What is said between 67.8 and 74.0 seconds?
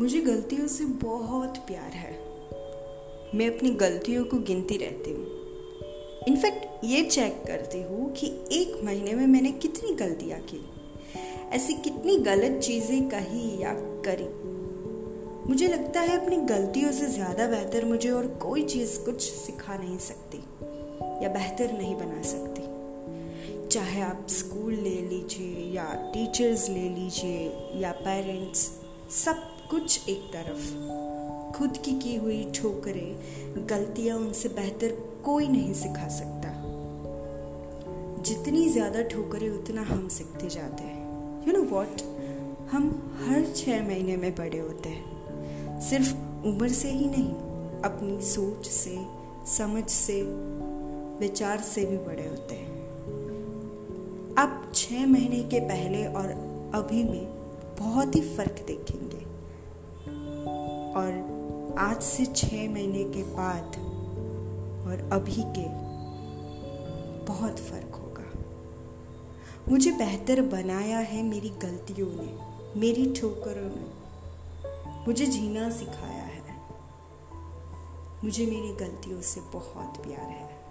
होगा। मुझे बेहतर बनाया है मेरी गलतियों ने, मेरी ठोकरों ने।